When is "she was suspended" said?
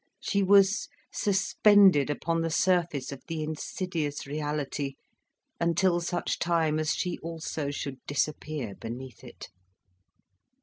0.19-2.09